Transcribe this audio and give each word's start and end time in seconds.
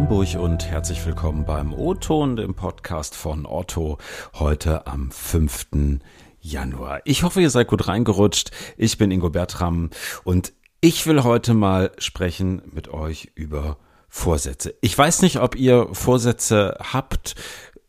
Hamburg 0.00 0.34
und 0.38 0.64
herzlich 0.64 1.04
willkommen 1.04 1.44
beim 1.44 1.74
O-Ton, 1.74 2.34
dem 2.34 2.54
Podcast 2.54 3.14
von 3.14 3.44
Otto, 3.44 3.98
heute 4.32 4.86
am 4.86 5.10
5. 5.10 5.98
Januar. 6.40 7.02
Ich 7.04 7.22
hoffe, 7.22 7.42
ihr 7.42 7.50
seid 7.50 7.68
gut 7.68 7.86
reingerutscht. 7.86 8.50
Ich 8.78 8.96
bin 8.96 9.10
Ingo 9.10 9.28
Bertram 9.28 9.90
und 10.24 10.54
ich 10.80 11.06
will 11.06 11.22
heute 11.22 11.52
mal 11.52 11.92
sprechen 11.98 12.62
mit 12.72 12.88
euch 12.88 13.32
über 13.34 13.76
Vorsätze. 14.08 14.74
Ich 14.80 14.96
weiß 14.96 15.20
nicht, 15.20 15.38
ob 15.38 15.54
ihr 15.54 15.88
Vorsätze 15.92 16.78
habt. 16.80 17.34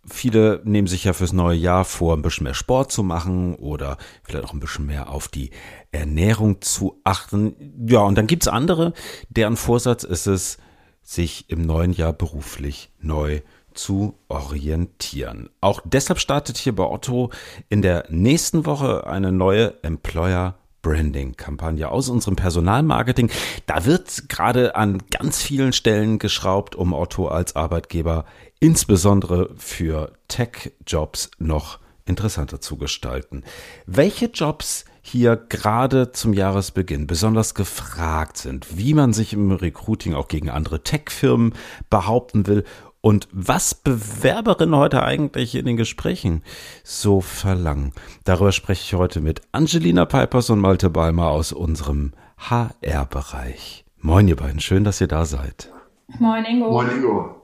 Viele 0.05 0.59
nehmen 0.65 0.89
sich 0.89 1.05
ja 1.05 1.13
fürs 1.13 1.31
neue 1.31 1.57
Jahr 1.57 1.85
vor, 1.85 2.13
ein 2.13 2.23
bisschen 2.23 2.43
mehr 2.43 2.53
Sport 2.53 2.91
zu 2.91 3.03
machen 3.03 3.55
oder 3.55 3.95
vielleicht 4.23 4.43
auch 4.43 4.53
ein 4.53 4.59
bisschen 4.59 4.85
mehr 4.85 5.09
auf 5.09 5.29
die 5.29 5.51
Ernährung 5.93 6.61
zu 6.61 6.99
achten. 7.05 7.85
Ja, 7.87 8.01
und 8.01 8.17
dann 8.17 8.27
gibt's 8.27 8.49
andere, 8.49 8.91
deren 9.29 9.55
Vorsatz 9.55 10.03
ist 10.03 10.27
es, 10.27 10.57
sich 11.01 11.49
im 11.49 11.61
neuen 11.61 11.93
Jahr 11.93 12.13
beruflich 12.13 12.91
neu 12.99 13.41
zu 13.73 14.15
orientieren. 14.27 15.49
Auch 15.61 15.81
deshalb 15.85 16.19
startet 16.19 16.57
hier 16.57 16.75
bei 16.75 16.83
Otto 16.83 17.31
in 17.69 17.81
der 17.81 18.05
nächsten 18.09 18.65
Woche 18.65 19.07
eine 19.07 19.31
neue 19.31 19.81
Employer 19.83 20.55
Branding-Kampagne 20.81 21.89
aus 21.89 22.09
unserem 22.09 22.35
Personalmarketing. 22.35 23.29
Da 23.65 23.85
wird 23.85 24.29
gerade 24.29 24.75
an 24.75 25.03
ganz 25.11 25.41
vielen 25.41 25.73
Stellen 25.73 26.19
geschraubt, 26.19 26.75
um 26.75 26.93
Otto 26.93 27.27
als 27.27 27.55
Arbeitgeber 27.55 28.25
insbesondere 28.59 29.51
für 29.57 30.13
Tech-Jobs 30.27 31.31
noch 31.37 31.79
interessanter 32.05 32.61
zu 32.61 32.77
gestalten. 32.77 33.43
Welche 33.85 34.25
Jobs 34.25 34.85
hier 35.01 35.35
gerade 35.35 36.11
zum 36.11 36.33
Jahresbeginn 36.33 37.07
besonders 37.07 37.55
gefragt 37.55 38.37
sind, 38.37 38.77
wie 38.77 38.93
man 38.93 39.13
sich 39.13 39.33
im 39.33 39.51
Recruiting 39.51 40.13
auch 40.13 40.27
gegen 40.27 40.49
andere 40.49 40.83
Tech-Firmen 40.83 41.53
behaupten 41.89 42.47
will 42.47 42.63
und 43.01 43.27
was 43.31 43.73
Bewerberinnen 43.73 44.75
heute 44.75 45.03
eigentlich 45.03 45.55
in 45.55 45.65
den 45.65 45.77
Gesprächen 45.77 46.43
so 46.83 47.19
verlangen. 47.19 47.93
Darüber 48.23 48.51
spreche 48.51 48.83
ich 48.83 48.93
heute 48.93 49.21
mit 49.21 49.41
Angelina 49.51 50.05
Peipers 50.05 50.51
und 50.51 50.59
Malte 50.59 50.89
Balmer 50.89 51.29
aus 51.29 51.51
unserem 51.51 52.13
HR-Bereich. 52.37 53.85
Moin, 53.99 54.27
ihr 54.27 54.35
beiden, 54.35 54.59
schön, 54.59 54.83
dass 54.83 55.01
ihr 55.01 55.07
da 55.07 55.25
seid. 55.25 55.71
Moin, 56.19 56.45
Ingo. 56.45 56.71
Moin, 56.71 56.89
Ingo. 56.91 57.41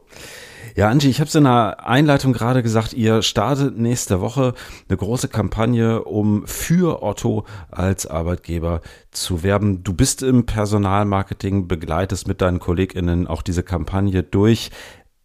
Ja, 0.76 0.90
Angie, 0.90 1.10
ich 1.10 1.20
habe 1.20 1.28
es 1.28 1.36
in 1.36 1.46
der 1.46 1.88
Einleitung 1.88 2.34
gerade 2.34 2.64
gesagt, 2.64 2.94
ihr 2.94 3.22
startet 3.22 3.78
nächste 3.78 4.22
Woche 4.22 4.54
eine 4.88 4.98
große 4.98 5.28
Kampagne, 5.28 6.04
um 6.04 6.46
für 6.46 7.04
Otto 7.04 7.46
als 7.70 8.06
Arbeitgeber 8.06 8.82
zu 9.12 9.44
werben. 9.44 9.84
Du 9.84 9.94
bist 9.94 10.24
im 10.24 10.46
Personalmarketing, 10.46 11.68
begleitest 11.68 12.28
mit 12.28 12.42
deinen 12.42 12.60
KollegInnen 12.60 13.28
auch 13.28 13.42
diese 13.42 13.64
Kampagne 13.64 14.24
durch. 14.24 14.72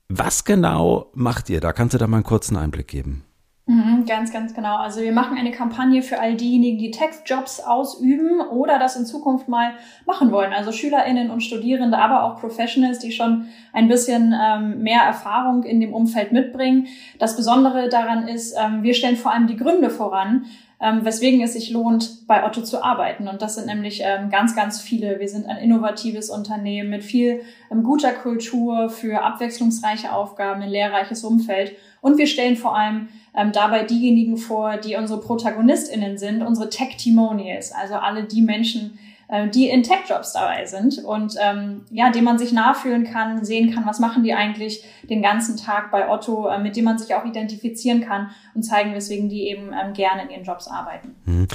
Was 0.09 0.45
genau 0.45 1.11
macht 1.15 1.51
ihr? 1.51 1.61
Da 1.61 1.73
kannst 1.73 1.95
du 1.95 1.98
da 1.98 2.07
mal 2.07 2.19
einen 2.19 2.25
kurzen 2.25 2.57
Einblick 2.57 2.89
geben. 2.89 3.25
Mhm, 3.66 4.06
ganz, 4.06 4.32
ganz 4.32 4.55
genau. 4.55 4.77
Also 4.77 5.02
wir 5.02 5.12
machen 5.12 5.38
eine 5.38 5.52
Kampagne 5.52 6.02
für 6.02 6.18
all 6.18 6.34
diejenigen, 6.34 6.78
die 6.78 6.91
Textjobs 6.91 7.60
ausüben 7.60 8.41
oder 8.41 8.80
das 8.80 8.96
in 8.96 9.06
Zukunft 9.06 9.46
mal 9.46 9.74
machen 10.05 10.32
wollen. 10.32 10.52
Also 10.52 10.72
SchülerInnen 10.72 11.30
und 11.30 11.42
Studierende, 11.42 11.96
aber 11.96 12.24
auch 12.24 12.40
Professionals, 12.40 12.98
die 12.98 13.12
schon 13.12 13.46
ein 13.72 13.86
bisschen 13.86 14.34
ähm, 14.34 14.83
mehr 14.83 15.02
Erfahrung 15.02 15.62
in 15.62 15.80
dem 15.80 15.94
Umfeld 15.94 16.33
mitbringen. 16.33 16.88
Das 17.20 17.36
Besondere 17.36 17.88
daran 17.88 18.27
ist, 18.27 18.56
ähm, 18.58 18.83
wir 18.83 18.94
stellen 18.94 19.16
vor 19.16 19.33
allem 19.33 19.46
die 19.46 19.56
Gründe 19.56 19.90
voran, 19.90 20.46
ähm, 20.80 21.05
weswegen 21.05 21.40
es 21.40 21.52
sich 21.52 21.70
lohnt, 21.70 22.27
bei 22.27 22.44
Otto 22.44 22.62
zu 22.62 22.83
arbeiten. 22.83 23.28
Und 23.28 23.42
das 23.42 23.55
sind 23.55 23.66
nämlich 23.66 24.02
ähm, 24.05 24.28
ganz, 24.30 24.56
ganz 24.56 24.80
viele. 24.80 25.20
Wir 25.20 25.28
sind 25.28 25.46
ein 25.46 25.58
innovatives 25.58 26.30
Unternehmen 26.30 26.90
mit 26.90 27.05
viel 27.05 27.42
ähm, 27.70 27.84
guter 27.84 28.12
Kultur 28.12 28.90
für 28.90 29.22
abwechslungsreiche 29.22 30.12
Aufgaben, 30.12 30.62
ein 30.62 30.68
lehrreiches 30.70 31.22
Umfeld. 31.22 31.77
Und 32.00 32.18
wir 32.18 32.27
stellen 32.27 32.56
vor 32.56 32.77
allem 32.77 33.06
ähm, 33.35 33.53
dabei 33.53 33.85
diejenigen 33.85 34.37
vor, 34.37 34.77
die 34.77 34.97
unsere 34.97 35.20
ProtagonistInnen 35.20 36.19
sind, 36.19 36.43
unsere 36.43 36.69
Tech-Timonials, 36.69 37.73
also 37.73 37.95
alle 37.95 38.25
die 38.25 38.43
Menschen, 38.43 38.98
äh, 39.29 39.48
die 39.48 39.69
in 39.69 39.83
Tech-Jobs 39.83 40.35
dabei 40.35 40.67
sind 40.67 40.98
und 40.98 41.37
ähm, 41.41 41.83
ja, 41.91 42.11
dem 42.11 42.25
man 42.25 42.39
sich 42.39 42.53
nachfühlen 42.53 43.05
kann, 43.05 43.45
sehen 43.45 43.73
kann, 43.73 43.87
was 43.87 43.98
machen 43.98 44.23
die 44.23 44.35
eigentlich 44.35 44.85
den 45.09 45.23
ganzen 45.23 45.57
Tag 45.57 45.91
bei 45.91 46.11
Otto, 46.11 46.48
äh, 46.48 46.59
mit 46.59 46.77
dem 46.77 46.85
man 46.85 46.98
sich 46.98 47.15
auch 47.15 47.25
identifizieren 47.25 48.03
kann 48.03 48.31
und 48.55 48.63
zeigen, 48.63 48.95
weswegen 48.95 49.29
die 49.29 49.49
eben 49.49 49.73
ähm, 49.73 49.95
gerne 49.95 50.25
in 50.25 50.31
ihren 50.31 50.45
Jobs 50.45 50.69
arbeiten. 50.69 51.17
Hm. 51.25 51.49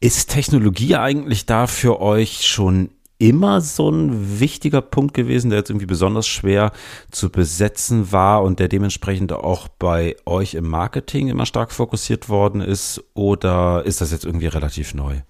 Ist 0.00 0.30
Technologie 0.30 0.96
eigentlich 0.96 1.46
da 1.46 1.68
für 1.68 2.00
euch 2.00 2.44
schon 2.44 2.90
immer 3.22 3.60
so 3.60 3.88
ein 3.88 4.40
wichtiger 4.40 4.80
Punkt 4.80 5.14
gewesen, 5.14 5.50
der 5.50 5.60
jetzt 5.60 5.70
irgendwie 5.70 5.86
besonders 5.86 6.26
schwer 6.26 6.72
zu 7.12 7.30
besetzen 7.30 8.10
war 8.10 8.42
und 8.42 8.58
der 8.58 8.66
dementsprechend 8.66 9.32
auch 9.32 9.68
bei 9.68 10.16
euch 10.26 10.54
im 10.54 10.68
Marketing 10.68 11.28
immer 11.28 11.46
stark 11.46 11.70
fokussiert 11.70 12.28
worden 12.28 12.60
ist? 12.60 13.00
Oder 13.14 13.84
ist 13.86 14.00
das 14.00 14.10
jetzt 14.10 14.24
irgendwie 14.24 14.48
relativ 14.48 14.92
neu? 14.94 15.20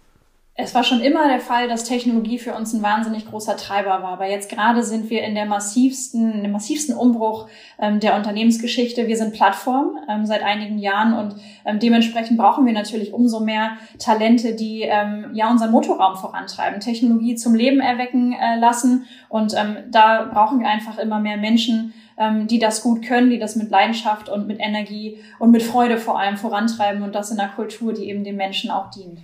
Es 0.54 0.74
war 0.74 0.84
schon 0.84 1.00
immer 1.00 1.28
der 1.28 1.40
Fall, 1.40 1.66
dass 1.66 1.84
Technologie 1.84 2.38
für 2.38 2.54
uns 2.54 2.74
ein 2.74 2.82
wahnsinnig 2.82 3.26
großer 3.26 3.56
Treiber 3.56 4.02
war. 4.02 4.12
Aber 4.12 4.28
jetzt 4.28 4.50
gerade 4.50 4.82
sind 4.82 5.08
wir 5.08 5.22
in 5.22 5.34
der 5.34 5.46
massivsten, 5.46 6.30
in 6.30 6.42
dem 6.42 6.52
massivsten 6.52 6.94
Umbruch 6.94 7.48
ähm, 7.78 8.00
der 8.00 8.16
Unternehmensgeschichte. 8.16 9.06
Wir 9.06 9.16
sind 9.16 9.32
Plattform 9.32 9.96
ähm, 10.10 10.26
seit 10.26 10.42
einigen 10.42 10.78
Jahren 10.78 11.14
und 11.14 11.36
ähm, 11.64 11.78
dementsprechend 11.78 12.36
brauchen 12.36 12.66
wir 12.66 12.74
natürlich 12.74 13.14
umso 13.14 13.40
mehr 13.40 13.78
Talente, 13.98 14.54
die 14.54 14.82
ähm, 14.82 15.30
ja 15.32 15.50
unseren 15.50 15.70
Motorraum 15.70 16.16
vorantreiben, 16.16 16.80
Technologie 16.80 17.34
zum 17.34 17.54
Leben 17.54 17.80
erwecken 17.80 18.34
äh, 18.34 18.58
lassen. 18.58 19.06
Und 19.30 19.54
ähm, 19.54 19.78
da 19.90 20.28
brauchen 20.30 20.60
wir 20.60 20.68
einfach 20.68 20.98
immer 20.98 21.18
mehr 21.18 21.38
Menschen, 21.38 21.94
ähm, 22.18 22.46
die 22.46 22.58
das 22.58 22.82
gut 22.82 23.00
können, 23.02 23.30
die 23.30 23.38
das 23.38 23.56
mit 23.56 23.70
Leidenschaft 23.70 24.28
und 24.28 24.46
mit 24.46 24.60
Energie 24.60 25.16
und 25.38 25.50
mit 25.50 25.62
Freude 25.62 25.96
vor 25.96 26.18
allem 26.18 26.36
vorantreiben 26.36 27.02
und 27.02 27.14
das 27.14 27.30
in 27.30 27.40
einer 27.40 27.48
Kultur, 27.48 27.94
die 27.94 28.10
eben 28.10 28.22
den 28.22 28.36
Menschen 28.36 28.70
auch 28.70 28.90
dient. 28.90 29.18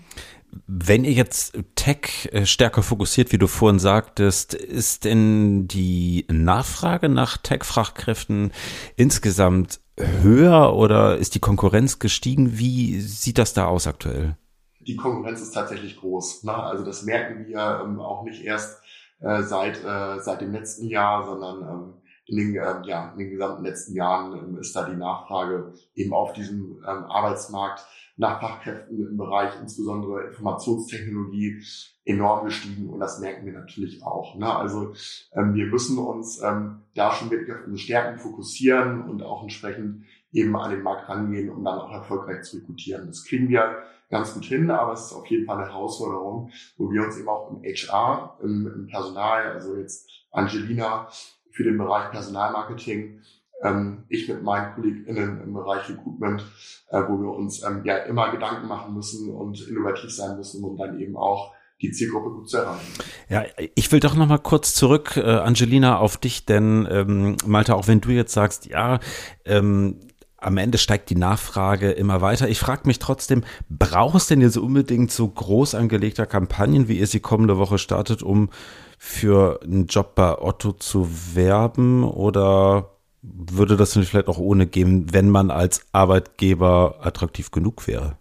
Wenn 0.70 1.04
ihr 1.04 1.12
jetzt 1.12 1.58
Tech 1.76 2.28
äh, 2.30 2.44
stärker 2.44 2.82
fokussiert, 2.82 3.32
wie 3.32 3.38
du 3.38 3.46
vorhin 3.46 3.78
sagtest, 3.78 4.52
ist 4.52 5.06
denn 5.06 5.66
die 5.66 6.26
Nachfrage 6.30 7.08
nach 7.08 7.38
Tech-Fachkräften 7.38 8.52
insgesamt 8.94 9.80
höher 9.96 10.74
oder 10.74 11.16
ist 11.16 11.34
die 11.34 11.40
Konkurrenz 11.40 11.98
gestiegen? 12.00 12.58
Wie 12.58 13.00
sieht 13.00 13.38
das 13.38 13.54
da 13.54 13.64
aus 13.64 13.86
aktuell? 13.86 14.36
Die 14.80 14.96
Konkurrenz 14.96 15.40
ist 15.40 15.52
tatsächlich 15.52 15.98
groß. 15.98 16.44
Ne? 16.44 16.54
Also 16.54 16.84
das 16.84 17.02
merken 17.02 17.46
wir 17.46 17.80
ähm, 17.82 17.98
auch 17.98 18.24
nicht 18.24 18.44
erst 18.44 18.82
äh, 19.20 19.42
seit, 19.42 19.82
äh, 19.82 20.20
seit 20.20 20.42
dem 20.42 20.52
letzten 20.52 20.86
Jahr, 20.86 21.24
sondern 21.24 21.62
ähm, 21.62 21.94
in, 22.28 22.36
den, 22.36 22.54
äh, 22.54 22.82
ja, 22.84 23.12
in 23.12 23.18
den 23.18 23.30
gesamten 23.30 23.64
letzten 23.64 23.94
Jahren 23.94 24.38
ähm, 24.38 24.58
ist 24.58 24.76
da 24.76 24.88
die 24.88 24.96
Nachfrage 24.96 25.72
eben 25.94 26.12
auf 26.12 26.32
diesem 26.34 26.82
ähm, 26.86 27.04
Arbeitsmarkt 27.04 27.84
nach 28.16 28.40
Fachkräften 28.40 29.08
im 29.08 29.16
Bereich 29.16 29.52
insbesondere 29.60 30.26
Informationstechnologie 30.26 31.62
enorm 32.04 32.46
gestiegen 32.46 32.90
und 32.90 33.00
das 33.00 33.20
merken 33.20 33.46
wir 33.46 33.52
natürlich 33.52 34.02
auch. 34.02 34.36
Ne? 34.36 34.52
Also 34.52 34.92
ähm, 35.32 35.54
wir 35.54 35.66
müssen 35.66 35.98
uns 35.98 36.42
ähm, 36.42 36.82
da 36.94 37.12
schon 37.12 37.30
wirklich 37.30 37.54
auf 37.54 37.64
unsere 37.64 37.78
Stärken 37.78 38.18
fokussieren 38.18 39.08
und 39.08 39.22
auch 39.22 39.42
entsprechend 39.42 40.04
eben 40.32 40.54
an 40.56 40.70
den 40.70 40.82
Markt 40.82 41.08
rangehen, 41.08 41.48
um 41.48 41.64
dann 41.64 41.78
auch 41.78 41.92
erfolgreich 41.92 42.42
zu 42.42 42.58
rekrutieren. 42.58 43.06
Das 43.06 43.24
kriegen 43.24 43.48
wir 43.48 43.82
ganz 44.10 44.34
gut 44.34 44.44
hin, 44.44 44.70
aber 44.70 44.92
es 44.92 45.06
ist 45.06 45.12
auf 45.12 45.26
jeden 45.26 45.46
Fall 45.46 45.58
eine 45.58 45.68
Herausforderung, 45.68 46.50
wo 46.76 46.90
wir 46.90 47.04
uns 47.04 47.18
eben 47.18 47.28
auch 47.28 47.50
im 47.50 47.62
HR, 47.62 48.38
im, 48.42 48.66
im 48.66 48.86
Personal, 48.86 49.52
also 49.52 49.76
jetzt 49.76 50.08
Angelina 50.30 51.08
für 51.52 51.64
den 51.64 51.78
Bereich 51.78 52.10
Personalmarketing 52.10 53.20
ähm, 53.62 54.04
ich 54.08 54.28
mit 54.28 54.42
meinen 54.42 54.74
KollegInnen 54.74 55.42
im 55.42 55.52
Bereich 55.52 55.88
Recruitment, 55.88 56.44
äh, 56.90 57.00
wo 57.08 57.20
wir 57.20 57.30
uns 57.30 57.62
ähm, 57.64 57.82
ja 57.84 57.96
immer 57.98 58.30
Gedanken 58.30 58.68
machen 58.68 58.94
müssen 58.94 59.30
und 59.34 59.60
innovativ 59.68 60.10
sein 60.10 60.36
müssen, 60.36 60.62
um 60.64 60.76
dann 60.76 60.98
eben 61.00 61.16
auch 61.16 61.52
die 61.80 61.92
Zielgruppe 61.92 62.30
gut 62.30 62.50
zu 62.50 62.58
erreichen. 62.58 62.92
Ja, 63.28 63.44
ich 63.74 63.90
will 63.92 64.00
doch 64.00 64.14
noch 64.14 64.26
mal 64.26 64.38
kurz 64.38 64.74
zurück, 64.74 65.16
äh, 65.16 65.22
Angelina, 65.22 65.98
auf 65.98 66.16
dich, 66.16 66.44
denn 66.44 66.88
ähm, 66.90 67.36
Malte, 67.46 67.76
auch 67.76 67.86
wenn 67.86 68.00
du 68.00 68.10
jetzt 68.10 68.32
sagst, 68.32 68.66
ja, 68.66 68.98
ähm, 69.44 70.00
am 70.40 70.56
Ende 70.56 70.78
steigt 70.78 71.10
die 71.10 71.16
Nachfrage 71.16 71.90
immer 71.90 72.20
weiter. 72.20 72.48
Ich 72.48 72.60
frage 72.60 72.82
mich 72.86 73.00
trotzdem, 73.00 73.42
braucht 73.68 74.16
es 74.16 74.26
denn 74.28 74.40
jetzt 74.40 74.56
unbedingt 74.56 75.10
so 75.10 75.26
groß 75.26 75.74
angelegter 75.74 76.26
Kampagnen, 76.26 76.86
wie 76.86 76.98
ihr 76.98 77.08
sie 77.08 77.18
kommende 77.18 77.58
Woche 77.58 77.78
startet, 77.78 78.22
um 78.22 78.50
für 78.98 79.60
einen 79.62 79.86
Job 79.86 80.14
bei 80.14 80.38
Otto 80.38 80.72
zu 80.72 81.08
werben? 81.34 82.04
Oder 82.04 82.90
würde 83.22 83.76
das 83.76 83.94
vielleicht 83.94 84.28
auch 84.28 84.38
ohne 84.38 84.66
gehen, 84.66 85.12
wenn 85.12 85.30
man 85.30 85.50
als 85.50 85.86
Arbeitgeber 85.92 86.96
attraktiv 87.00 87.50
genug 87.50 87.86
wäre? 87.86 88.16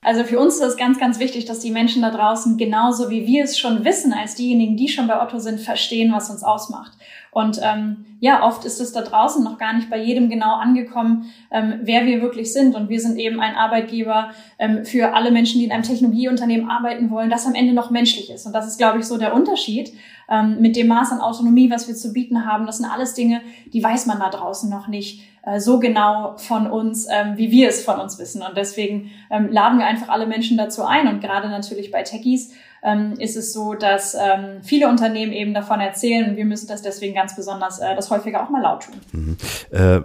Also 0.00 0.24
für 0.24 0.38
uns 0.38 0.54
ist 0.54 0.62
es 0.62 0.76
ganz, 0.76 0.98
ganz 0.98 1.18
wichtig, 1.18 1.44
dass 1.44 1.58
die 1.60 1.72
Menschen 1.72 2.02
da 2.02 2.10
draußen 2.10 2.56
genauso 2.56 3.10
wie 3.10 3.26
wir 3.26 3.44
es 3.44 3.58
schon 3.58 3.84
wissen, 3.84 4.12
als 4.12 4.36
diejenigen, 4.36 4.76
die 4.76 4.88
schon 4.88 5.08
bei 5.08 5.20
Otto 5.20 5.38
sind, 5.38 5.60
verstehen, 5.60 6.12
was 6.12 6.30
uns 6.30 6.44
ausmacht. 6.44 6.92
Und 7.30 7.60
ähm, 7.62 8.04
ja, 8.20 8.44
oft 8.44 8.64
ist 8.64 8.80
es 8.80 8.92
da 8.92 9.02
draußen 9.02 9.44
noch 9.44 9.58
gar 9.58 9.74
nicht 9.74 9.90
bei 9.90 10.02
jedem 10.02 10.28
genau 10.28 10.54
angekommen, 10.54 11.26
ähm, 11.50 11.80
wer 11.82 12.06
wir 12.06 12.20
wirklich 12.20 12.52
sind. 12.52 12.74
Und 12.74 12.88
wir 12.88 13.00
sind 13.00 13.18
eben 13.18 13.40
ein 13.40 13.54
Arbeitgeber 13.54 14.30
ähm, 14.58 14.84
für 14.84 15.14
alle 15.14 15.30
Menschen, 15.30 15.60
die 15.60 15.66
in 15.66 15.72
einem 15.72 15.84
Technologieunternehmen 15.84 16.68
arbeiten 16.68 17.10
wollen, 17.10 17.30
das 17.30 17.46
am 17.46 17.54
Ende 17.54 17.74
noch 17.74 17.90
menschlich 17.90 18.30
ist. 18.30 18.46
Und 18.46 18.52
das 18.52 18.66
ist, 18.66 18.78
glaube 18.78 18.98
ich, 18.98 19.04
so 19.04 19.18
der 19.18 19.34
Unterschied. 19.34 19.92
ähm, 20.28 20.60
mit 20.60 20.76
dem 20.76 20.88
Maß 20.88 21.12
an 21.12 21.20
Autonomie, 21.20 21.70
was 21.70 21.88
wir 21.88 21.94
zu 21.94 22.12
bieten 22.12 22.46
haben. 22.46 22.66
Das 22.66 22.78
sind 22.78 22.86
alles 22.86 23.14
Dinge, 23.14 23.40
die 23.72 23.82
weiß 23.82 24.06
man 24.06 24.18
da 24.18 24.28
draußen 24.28 24.68
noch 24.68 24.88
nicht 24.88 25.22
äh, 25.42 25.58
so 25.58 25.78
genau 25.78 26.36
von 26.36 26.70
uns, 26.70 27.06
ähm, 27.10 27.36
wie 27.36 27.50
wir 27.50 27.68
es 27.68 27.82
von 27.82 27.98
uns 27.98 28.18
wissen. 28.18 28.42
Und 28.42 28.56
deswegen 28.56 29.10
ähm, 29.30 29.48
laden 29.50 29.78
wir 29.78 29.86
einfach 29.86 30.08
alle 30.08 30.26
Menschen 30.26 30.56
dazu 30.56 30.84
ein. 30.84 31.08
Und 31.08 31.20
gerade 31.20 31.48
natürlich 31.48 31.90
bei 31.90 32.02
Techies 32.02 32.52
ähm, 32.82 33.14
ist 33.18 33.36
es 33.36 33.52
so, 33.52 33.74
dass 33.74 34.14
ähm, 34.14 34.62
viele 34.62 34.88
Unternehmen 34.88 35.32
eben 35.32 35.54
davon 35.54 35.80
erzählen 35.80 36.30
und 36.30 36.36
wir 36.36 36.44
müssen 36.44 36.68
das 36.68 36.82
deswegen 36.82 37.14
ganz 37.14 37.36
besonders 37.36 37.78
äh, 37.78 37.94
das 37.94 38.10
häufiger 38.10 38.42
auch 38.42 38.50
mal 38.50 38.62
laut 38.62 38.84
tun. 38.84 38.94
Mhm. 39.12 39.36
Äh 39.70 40.00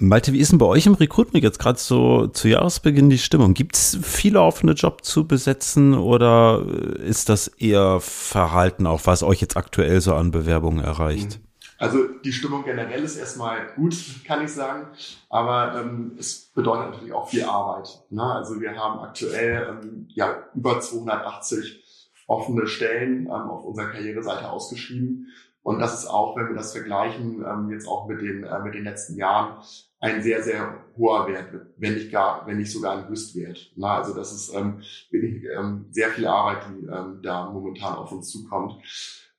Malte, 0.00 0.32
wie 0.32 0.38
ist 0.38 0.52
denn 0.52 0.60
bei 0.60 0.66
euch 0.66 0.86
im 0.86 0.94
Recruitment 0.94 1.42
jetzt 1.42 1.58
gerade 1.58 1.76
so 1.76 2.28
zu 2.28 2.46
Jahresbeginn 2.46 3.10
die 3.10 3.18
Stimmung? 3.18 3.52
Gibt 3.52 3.74
es 3.74 3.98
viele 4.00 4.40
offene 4.40 4.74
Job 4.74 5.04
zu 5.04 5.26
besetzen 5.26 5.94
oder 5.94 6.64
ist 7.04 7.28
das 7.28 7.48
eher 7.48 7.98
Verhalten 7.98 8.86
auch, 8.86 9.00
was 9.06 9.24
euch 9.24 9.40
jetzt 9.40 9.56
aktuell 9.56 10.00
so 10.00 10.14
an 10.14 10.30
Bewerbungen 10.30 10.84
erreicht? 10.84 11.40
Also 11.78 12.06
die 12.24 12.32
Stimmung 12.32 12.64
generell 12.64 13.02
ist 13.02 13.16
erstmal 13.16 13.72
gut, 13.74 13.96
kann 14.24 14.44
ich 14.44 14.52
sagen, 14.52 14.86
aber 15.30 15.80
ähm, 15.80 16.12
es 16.16 16.50
bedeutet 16.54 16.90
natürlich 16.90 17.12
auch 17.12 17.28
viel 17.28 17.44
Arbeit. 17.44 18.00
Ne? 18.10 18.22
Also 18.22 18.60
wir 18.60 18.76
haben 18.76 19.00
aktuell 19.00 19.80
ähm, 19.82 20.06
ja 20.10 20.44
über 20.54 20.80
280 20.80 21.84
offene 22.28 22.68
Stellen 22.68 23.26
ähm, 23.26 23.32
auf 23.32 23.64
unserer 23.64 23.88
Karriereseite 23.88 24.48
ausgeschrieben. 24.48 25.28
Und 25.62 25.80
das 25.80 25.98
ist 25.98 26.06
auch, 26.06 26.36
wenn 26.36 26.48
wir 26.48 26.54
das 26.54 26.72
vergleichen, 26.72 27.44
ähm, 27.44 27.70
jetzt 27.70 27.88
auch 27.88 28.06
mit 28.06 28.20
den, 28.20 28.44
äh, 28.44 28.60
mit 28.60 28.74
den 28.74 28.84
letzten 28.84 29.16
Jahren, 29.16 29.62
ein 30.00 30.22
sehr, 30.22 30.42
sehr 30.42 30.84
hoher 30.96 31.26
Wert, 31.26 31.52
wenn 31.76 31.94
nicht 31.94 32.12
gar, 32.12 32.46
wenn 32.46 32.58
nicht 32.58 32.70
sogar 32.70 32.96
ein 32.96 33.08
Höchstwert. 33.08 33.72
Na, 33.74 33.96
also 33.96 34.14
das 34.14 34.32
ist 34.32 34.54
ähm, 34.54 34.80
wirklich 35.10 35.44
ähm, 35.44 35.86
sehr 35.90 36.10
viel 36.10 36.26
Arbeit, 36.26 36.58
die 36.70 36.86
ähm, 36.86 37.20
da 37.22 37.50
momentan 37.50 37.96
auf 37.96 38.12
uns 38.12 38.30
zukommt. 38.30 38.76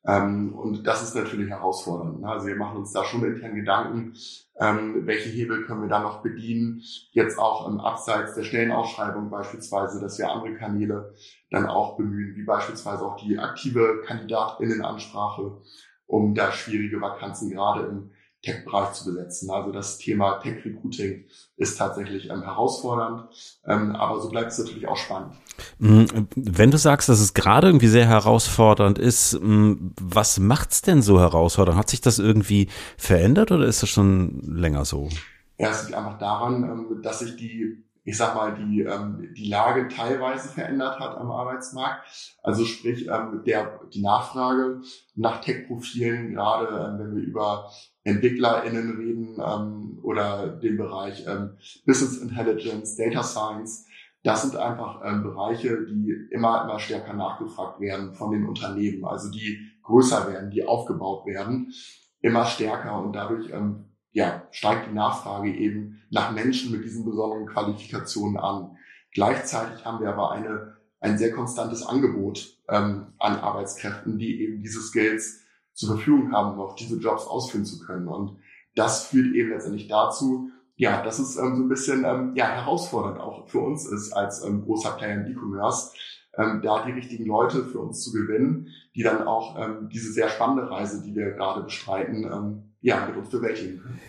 Ähm, 0.10 0.56
und 0.56 0.88
das 0.88 1.04
ist 1.04 1.16
natürlich 1.16 1.50
herausfordernd. 1.50 2.24
Also 2.26 2.48
wir 2.48 2.56
machen 2.56 2.78
uns 2.78 2.92
da 2.92 3.04
schon 3.04 3.24
intern 3.24 3.54
Gedanken, 3.54 4.14
ähm, 4.60 5.06
welche 5.06 5.30
Hebel 5.30 5.66
können 5.66 5.84
wir 5.84 5.90
da 5.90 6.00
noch 6.00 6.24
bedienen. 6.24 6.82
Jetzt 7.12 7.38
auch 7.38 7.68
im 7.68 7.80
Abseits 7.80 8.34
der 8.34 8.44
Stellenausschreibung 8.44 9.30
beispielsweise, 9.30 10.02
dass 10.02 10.18
wir 10.18 10.32
andere 10.32 10.56
Kanäle 10.56 11.14
dann 11.52 11.68
auch 11.68 11.96
bemühen, 11.96 12.36
wie 12.36 12.44
beispielsweise 12.44 13.06
auch 13.06 13.18
die 13.18 13.38
aktive 13.38 14.02
Kandidatinnenansprache, 14.06 15.62
um 16.08 16.34
da 16.34 16.52
schwierige 16.52 17.00
Vakanzen 17.02 17.52
gerade 17.52 17.86
im 17.86 18.12
Tech-Bereich 18.42 18.94
zu 18.94 19.06
besetzen. 19.06 19.50
Also 19.50 19.72
das 19.72 19.98
Thema 19.98 20.40
Tech-Recruiting 20.40 21.26
ist 21.58 21.78
tatsächlich 21.78 22.30
ähm, 22.30 22.44
herausfordernd, 22.44 23.30
ähm, 23.66 23.96
aber 23.96 24.22
so 24.22 24.30
bleibt 24.30 24.52
es 24.52 24.60
natürlich 24.60 24.88
auch 24.88 24.98
spannend. 24.98 25.34
Mm, 25.78 26.06
wenn 26.36 26.72
du 26.72 26.78
sagst, 26.78 27.10
dass 27.10 27.20
es 27.20 27.34
gerade 27.34 27.68
irgendwie 27.68 27.88
sehr 27.88 28.08
herausfordernd 28.08 28.98
ist, 28.98 29.40
mm, 29.42 29.92
was 30.00 30.40
macht's 30.40 30.82
denn 30.82 31.02
so 31.02 31.20
herausfordernd? 31.20 31.78
Hat 31.78 31.90
sich 31.90 32.02
das 32.02 32.20
irgendwie 32.20 32.70
verändert 32.98 33.52
oder 33.52 33.66
ist 33.66 33.84
das 33.84 33.90
schon 33.90 34.40
länger 34.42 34.86
so? 34.86 35.10
Ja, 35.58 35.72
es 35.72 35.84
liegt 35.84 35.98
einfach 35.98 36.18
daran, 36.18 36.64
ähm, 36.64 37.02
dass 37.02 37.20
sich 37.20 37.36
die 37.36 37.84
ich 38.10 38.18
sag 38.18 38.34
mal, 38.34 38.56
die, 38.56 38.82
ähm, 38.82 39.30
die 39.38 39.50
Lage 39.50 39.88
teilweise 39.88 40.50
verändert 40.50 41.00
hat 41.00 41.16
am 41.18 41.30
Arbeitsmarkt. 41.30 42.08
Also 42.42 42.66
sprich, 42.66 43.08
ähm, 43.08 43.44
der, 43.46 43.80
die 43.94 44.02
Nachfrage 44.02 44.82
nach 45.16 45.42
Tech-Profilen, 45.42 46.34
gerade 46.34 46.98
wenn 46.98 47.16
wir 47.16 47.22
über 47.22 47.70
EntwicklerInnen 48.10 48.98
reden 48.98 49.38
ähm, 49.40 50.00
oder 50.04 50.48
den 50.48 50.78
Bereich 50.78 51.26
ähm, 51.28 51.52
Business 51.86 52.18
Intelligence, 52.18 52.96
Data 52.96 53.24
Science, 53.24 53.86
das 54.24 54.42
sind 54.42 54.56
einfach 54.58 55.02
ähm, 55.06 55.24
Bereiche, 55.24 55.86
die 55.86 56.14
immer, 56.32 56.64
immer 56.64 56.80
stärker 56.80 57.14
nachgefragt 57.14 57.80
werden 57.80 58.14
von 58.14 58.32
den 58.32 58.46
Unternehmen, 58.46 59.06
also 59.06 59.32
die 59.32 59.60
größer 59.84 60.32
werden, 60.32 60.52
die 60.52 60.66
aufgebaut 60.66 61.26
werden, 61.26 61.74
immer 62.22 62.46
stärker. 62.46 63.02
Und 63.02 63.14
dadurch 63.14 63.50
ähm, 63.52 63.86
ja, 64.12 64.44
steigt 64.52 64.90
die 64.90 64.94
Nachfrage 64.94 65.54
eben 65.54 66.02
nach 66.10 66.32
Menschen 66.32 66.72
mit 66.72 66.84
diesen 66.84 67.06
besonderen 67.06 67.46
Qualifikationen 67.46 68.38
an. 68.38 68.76
Gleichzeitig 69.14 69.86
haben 69.86 70.02
wir 70.02 70.10
aber 70.10 70.32
eine, 70.32 70.76
ein 71.00 71.18
sehr 71.18 71.32
konstantes 71.32 71.86
Angebot 71.86 72.58
ähm, 72.68 73.14
an 73.20 73.36
Arbeitskräften, 73.38 74.18
die 74.18 74.42
eben 74.42 74.62
diese 74.62 74.82
Skills 74.82 75.46
zur 75.80 75.96
Verfügung 75.96 76.34
haben, 76.34 76.54
um 76.54 76.60
auch 76.60 76.76
diese 76.76 76.98
Jobs 76.98 77.26
ausführen 77.26 77.64
zu 77.64 77.80
können. 77.80 78.10
Und 78.10 78.38
das 78.76 79.06
führt 79.06 79.34
eben 79.34 79.50
letztendlich 79.50 79.88
dazu, 79.88 80.52
ja, 80.76 81.02
dass 81.02 81.20
es 81.20 81.38
ähm, 81.38 81.56
so 81.56 81.64
ein 81.64 81.70
bisschen 81.70 82.04
ähm, 82.04 82.34
ja, 82.36 82.48
herausfordernd 82.48 83.20
auch 83.20 83.48
für 83.48 83.60
uns 83.60 83.86
ist 83.86 84.12
als 84.12 84.44
ähm, 84.44 84.64
großer 84.64 84.92
Player 84.92 85.22
im 85.22 85.32
E-Commerce, 85.32 85.94
ähm, 86.38 86.62
da 86.62 86.86
die 86.86 86.92
richtigen 86.92 87.26
Leute 87.26 87.64
für 87.64 87.80
uns 87.80 88.02
zu 88.04 88.12
gewinnen, 88.12 88.68
die 88.94 89.04
dann 89.04 89.26
auch 89.26 89.58
ähm, 89.58 89.90
diese 89.90 90.12
sehr 90.12 90.28
spannende 90.28 90.70
Reise, 90.70 91.02
die 91.02 91.16
wir 91.16 91.32
gerade 91.32 91.64
bestreiten, 91.64 92.26
ähm, 92.26 92.69
ja, 92.82 93.06
mit 93.08 93.18
uns 93.18 93.30
bewältigen 93.30 93.80
können. 93.80 94.00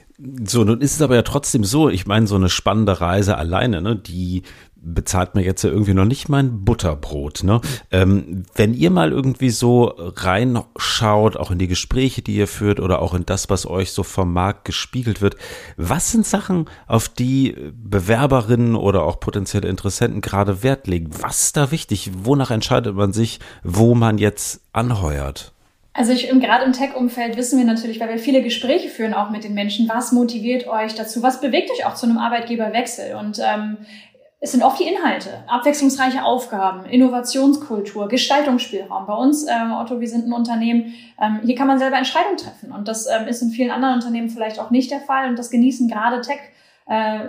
So, 0.46 0.64
nun 0.64 0.80
ist 0.80 0.94
es 0.94 1.02
aber 1.02 1.14
ja 1.14 1.22
trotzdem 1.22 1.64
so, 1.64 1.88
ich 1.88 2.06
meine, 2.06 2.26
so 2.26 2.36
eine 2.36 2.50
spannende 2.50 3.00
Reise 3.00 3.38
alleine, 3.38 3.80
ne, 3.80 3.96
die 3.96 4.42
bezahlt 4.82 5.34
mir 5.34 5.42
jetzt 5.42 5.62
ja 5.62 5.70
irgendwie 5.70 5.94
noch 5.94 6.04
nicht 6.04 6.28
mein 6.28 6.64
Butterbrot. 6.64 7.42
Ne? 7.42 7.60
Ähm, 7.90 8.44
wenn 8.54 8.74
ihr 8.74 8.90
mal 8.90 9.12
irgendwie 9.12 9.50
so 9.50 9.94
reinschaut, 9.96 11.36
auch 11.36 11.50
in 11.50 11.58
die 11.58 11.68
Gespräche, 11.68 12.22
die 12.22 12.36
ihr 12.36 12.48
führt 12.48 12.80
oder 12.80 13.02
auch 13.02 13.14
in 13.14 13.26
das, 13.26 13.50
was 13.50 13.66
euch 13.66 13.92
so 13.92 14.02
vom 14.02 14.32
Markt 14.32 14.64
gespiegelt 14.64 15.20
wird, 15.20 15.36
was 15.76 16.12
sind 16.12 16.26
Sachen, 16.26 16.66
auf 16.86 17.08
die 17.08 17.56
Bewerberinnen 17.74 18.74
oder 18.74 19.02
auch 19.02 19.20
potenzielle 19.20 19.68
Interessenten 19.68 20.20
gerade 20.20 20.62
Wert 20.62 20.86
legen? 20.86 21.10
Was 21.20 21.42
ist 21.42 21.56
da 21.56 21.70
wichtig? 21.70 22.10
Wonach 22.22 22.50
entscheidet 22.50 22.94
man 22.94 23.12
sich, 23.12 23.40
wo 23.62 23.94
man 23.94 24.18
jetzt 24.18 24.62
anheuert? 24.72 25.52
Also 26.00 26.14
ich, 26.14 26.30
gerade 26.30 26.64
im 26.64 26.72
Tech-Umfeld 26.72 27.36
wissen 27.36 27.58
wir 27.58 27.66
natürlich, 27.66 28.00
weil 28.00 28.08
wir 28.08 28.18
viele 28.18 28.40
Gespräche 28.40 28.88
führen 28.88 29.12
auch 29.12 29.28
mit 29.28 29.44
den 29.44 29.52
Menschen, 29.52 29.86
was 29.86 30.12
motiviert 30.12 30.66
euch 30.66 30.94
dazu, 30.94 31.22
was 31.22 31.42
bewegt 31.42 31.70
euch 31.70 31.84
auch 31.84 31.92
zu 31.92 32.06
einem 32.06 32.16
Arbeitgeberwechsel 32.16 33.16
und 33.16 33.38
ähm, 33.38 33.76
es 34.40 34.52
sind 34.52 34.62
oft 34.62 34.80
die 34.80 34.84
Inhalte, 34.84 35.44
abwechslungsreiche 35.46 36.24
Aufgaben, 36.24 36.86
Innovationskultur, 36.86 38.08
Gestaltungsspielraum. 38.08 39.04
Bei 39.04 39.12
uns, 39.12 39.46
ähm, 39.46 39.72
Otto, 39.72 40.00
wir 40.00 40.08
sind 40.08 40.26
ein 40.26 40.32
Unternehmen, 40.32 40.94
ähm, 41.20 41.40
hier 41.44 41.54
kann 41.54 41.66
man 41.66 41.78
selber 41.78 41.98
Entscheidungen 41.98 42.38
treffen 42.38 42.72
und 42.72 42.88
das 42.88 43.06
ähm, 43.06 43.28
ist 43.28 43.42
in 43.42 43.50
vielen 43.50 43.70
anderen 43.70 43.96
Unternehmen 43.96 44.30
vielleicht 44.30 44.58
auch 44.58 44.70
nicht 44.70 44.90
der 44.90 45.00
Fall 45.00 45.28
und 45.28 45.38
das 45.38 45.50
genießen 45.50 45.86
gerade 45.86 46.22
Tech. 46.22 46.40
Äh, 46.86 47.28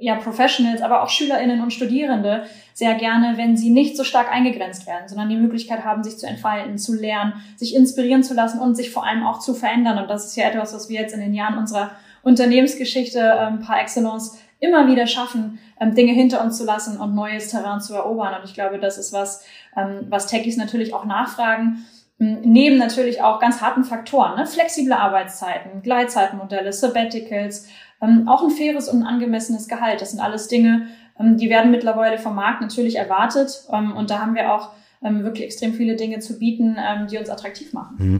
ja, 0.00 0.16
Professionals, 0.16 0.82
aber 0.82 1.02
auch 1.02 1.10
SchülerInnen 1.10 1.60
und 1.60 1.72
Studierende 1.72 2.44
sehr 2.72 2.94
gerne, 2.94 3.36
wenn 3.36 3.56
sie 3.56 3.70
nicht 3.70 3.96
so 3.96 4.04
stark 4.04 4.32
eingegrenzt 4.32 4.86
werden, 4.86 5.06
sondern 5.06 5.28
die 5.28 5.36
Möglichkeit 5.36 5.84
haben, 5.84 6.02
sich 6.02 6.18
zu 6.18 6.26
entfalten, 6.26 6.78
zu 6.78 6.98
lernen, 6.98 7.34
sich 7.56 7.74
inspirieren 7.74 8.22
zu 8.22 8.34
lassen 8.34 8.58
und 8.58 8.74
sich 8.74 8.90
vor 8.90 9.06
allem 9.06 9.24
auch 9.24 9.40
zu 9.40 9.54
verändern. 9.54 9.98
Und 9.98 10.08
das 10.08 10.26
ist 10.26 10.36
ja 10.36 10.48
etwas, 10.48 10.74
was 10.74 10.88
wir 10.88 11.00
jetzt 11.00 11.14
in 11.14 11.20
den 11.20 11.34
Jahren 11.34 11.58
unserer 11.58 11.92
Unternehmensgeschichte 12.22 13.20
ähm, 13.38 13.60
par 13.60 13.80
excellence 13.80 14.38
immer 14.58 14.88
wieder 14.88 15.06
schaffen, 15.06 15.58
ähm, 15.78 15.94
Dinge 15.94 16.12
hinter 16.12 16.42
uns 16.42 16.56
zu 16.56 16.64
lassen 16.64 16.98
und 16.98 17.14
neues 17.14 17.48
Terrain 17.48 17.80
zu 17.80 17.94
erobern. 17.94 18.34
Und 18.38 18.44
ich 18.44 18.54
glaube, 18.54 18.78
das 18.78 18.98
ist 18.98 19.12
was, 19.12 19.44
ähm, 19.76 20.06
was 20.08 20.26
Techies 20.26 20.56
natürlich 20.56 20.94
auch 20.94 21.04
nachfragen. 21.04 21.84
Neben 22.22 22.76
natürlich 22.76 23.22
auch 23.22 23.40
ganz 23.40 23.62
harten 23.62 23.82
Faktoren, 23.82 24.36
ne? 24.36 24.46
flexible 24.46 24.92
Arbeitszeiten, 24.92 25.80
Gleitzeitmodelle, 25.80 26.70
Sabbaticals, 26.70 27.66
ähm, 28.02 28.28
auch 28.28 28.42
ein 28.42 28.50
faires 28.50 28.88
und 28.88 29.02
angemessenes 29.02 29.68
Gehalt. 29.68 30.00
Das 30.00 30.10
sind 30.10 30.20
alles 30.20 30.48
Dinge, 30.48 30.86
ähm, 31.18 31.36
die 31.36 31.50
werden 31.50 31.70
mittlerweile 31.70 32.18
vom 32.18 32.34
Markt 32.34 32.60
natürlich 32.60 32.96
erwartet. 32.96 33.64
Ähm, 33.72 33.92
und 33.92 34.10
da 34.10 34.20
haben 34.20 34.34
wir 34.34 34.52
auch 34.52 34.70
ähm, 35.02 35.24
wirklich 35.24 35.44
extrem 35.44 35.72
viele 35.74 35.96
Dinge 35.96 36.18
zu 36.18 36.38
bieten, 36.38 36.76
ähm, 36.78 37.06
die 37.06 37.18
uns 37.18 37.30
attraktiv 37.30 37.72
machen. 37.72 37.96
Mhm. 37.98 38.18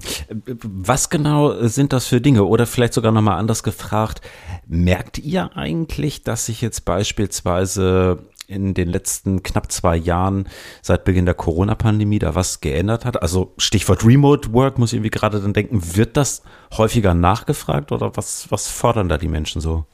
Was 0.63 1.11
genau 1.11 1.67
sind 1.67 1.93
das 1.93 2.07
für 2.07 2.21
Dinge? 2.21 2.45
Oder 2.45 2.67
vielleicht 2.67 2.95
sogar 2.95 3.13
nochmal 3.13 3.39
anders 3.39 3.63
gefragt, 3.63 4.21
merkt 4.67 5.19
ihr 5.19 5.51
eigentlich, 5.57 6.23
dass 6.23 6.47
sich 6.47 6.61
jetzt 6.61 6.85
beispielsweise 6.85 8.31
in 8.50 8.75
den 8.75 8.88
letzten 8.88 9.42
knapp 9.42 9.71
zwei 9.71 9.97
Jahren 9.97 10.49
seit 10.83 11.04
Beginn 11.04 11.25
der 11.25 11.35
Corona-Pandemie 11.35 12.19
da 12.19 12.35
was 12.35 12.61
geändert 12.61 13.04
hat? 13.04 13.23
Also 13.23 13.54
Stichwort 13.57 14.04
Remote 14.04 14.52
Work 14.52 14.78
muss 14.78 14.92
ich 14.92 14.97
irgendwie 14.97 15.11
gerade 15.11 15.40
dann 15.40 15.52
denken, 15.52 15.97
wird 15.97 16.16
das 16.16 16.42
häufiger 16.76 17.14
nachgefragt 17.14 17.92
oder 17.92 18.16
was, 18.16 18.50
was 18.50 18.69
fordern 18.69 19.09
da 19.09 19.19
die 19.19 19.28
Menschen 19.28 19.61
so? 19.61 19.85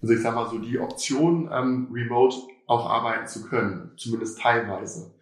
Also 0.00 0.14
ich 0.14 0.22
sag 0.22 0.34
mal 0.34 0.48
so, 0.48 0.58
die 0.58 0.78
Option, 0.78 1.50
ähm, 1.52 1.88
remote 1.92 2.36
auch 2.66 2.88
arbeiten 2.88 3.26
zu 3.26 3.44
können, 3.48 3.92
zumindest 3.96 4.40
teilweise, 4.40 5.14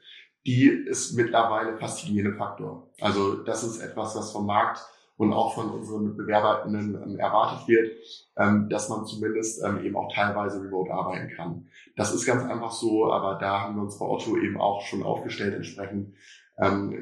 die 0.47 0.67
ist 0.67 1.15
mittlerweile 1.15 1.77
fast 1.79 2.05
Hygienefaktor. 2.05 2.89
Also 3.01 3.37
das 3.43 3.65
ist 3.65 3.81
etwas, 3.81 4.15
was 4.17 4.33
vom 4.33 4.47
Markt 4.47 4.81
und 5.17 5.33
auch 5.33 5.55
von 5.55 5.71
unseren 5.71 6.17
BewerberInnen 6.17 7.03
ähm, 7.03 7.19
erwartet 7.19 7.67
wird, 7.69 7.91
ähm, 8.37 8.69
dass 8.69 8.89
man 8.89 9.07
zumindest 9.07 9.63
ähm, 9.65 9.83
eben 9.83 9.97
auch 9.97 10.13
teilweise 10.13 10.63
remote 10.63 10.93
arbeiten 10.93 11.31
kann. 11.35 11.69
Das 11.97 12.15
ist 12.15 12.27
ganz 12.27 12.45
einfach 12.45 12.73
so, 12.73 13.11
aber 13.11 13.39
da 13.39 13.63
haben 13.63 13.77
wir 13.77 13.83
uns 13.83 13.99
bei 13.99 14.07
Otto 14.07 14.37
eben 14.37 14.61
auch 14.61 14.83
schon 14.83 15.03
aufgestellt 15.03 15.55
entsprechend, 15.55 16.15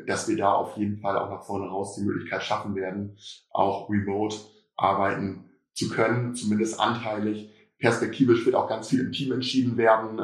dass 0.08 0.26
wir 0.26 0.36
da 0.36 0.52
auf 0.52 0.76
jeden 0.76 0.98
Fall 0.98 1.16
auch 1.16 1.30
nach 1.30 1.44
vorne 1.44 1.68
raus 1.68 1.94
die 1.94 2.02
Möglichkeit 2.02 2.42
schaffen 2.42 2.74
werden, 2.74 3.16
auch 3.50 3.88
remote 3.88 4.36
arbeiten 4.74 5.44
zu 5.74 5.88
können, 5.90 6.34
zumindest 6.34 6.80
anteilig. 6.80 7.50
Perspektivisch 7.78 8.44
wird 8.46 8.56
auch 8.56 8.68
ganz 8.68 8.88
viel 8.88 8.98
im 8.98 9.12
Team 9.12 9.30
entschieden 9.30 9.76
werden. 9.76 10.18